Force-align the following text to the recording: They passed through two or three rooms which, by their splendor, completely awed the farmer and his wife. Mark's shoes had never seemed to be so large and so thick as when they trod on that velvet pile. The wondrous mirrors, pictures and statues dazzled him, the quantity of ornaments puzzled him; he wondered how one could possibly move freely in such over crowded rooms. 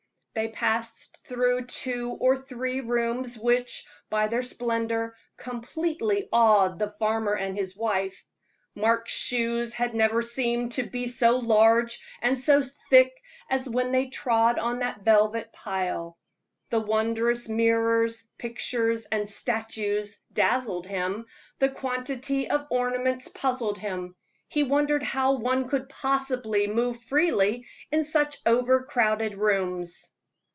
They 0.33 0.47
passed 0.47 1.17
through 1.27 1.65
two 1.65 2.11
or 2.17 2.37
three 2.37 2.79
rooms 2.79 3.37
which, 3.37 3.85
by 4.09 4.29
their 4.29 4.41
splendor, 4.41 5.17
completely 5.35 6.29
awed 6.31 6.79
the 6.79 6.87
farmer 6.87 7.33
and 7.33 7.53
his 7.53 7.75
wife. 7.75 8.23
Mark's 8.73 9.11
shoes 9.11 9.73
had 9.73 9.93
never 9.93 10.21
seemed 10.21 10.71
to 10.71 10.83
be 10.83 11.07
so 11.07 11.37
large 11.39 11.99
and 12.21 12.39
so 12.39 12.63
thick 12.89 13.11
as 13.49 13.67
when 13.69 13.91
they 13.91 14.07
trod 14.07 14.57
on 14.57 14.79
that 14.79 15.01
velvet 15.03 15.51
pile. 15.51 16.17
The 16.69 16.79
wondrous 16.79 17.49
mirrors, 17.49 18.23
pictures 18.37 19.05
and 19.07 19.29
statues 19.29 20.19
dazzled 20.31 20.87
him, 20.87 21.25
the 21.59 21.67
quantity 21.67 22.49
of 22.49 22.67
ornaments 22.69 23.27
puzzled 23.27 23.79
him; 23.79 24.15
he 24.47 24.63
wondered 24.63 25.03
how 25.03 25.33
one 25.37 25.67
could 25.67 25.89
possibly 25.89 26.67
move 26.67 27.03
freely 27.03 27.65
in 27.91 28.05
such 28.05 28.37
over 28.45 28.83
crowded 28.83 29.35
rooms. 29.35 30.09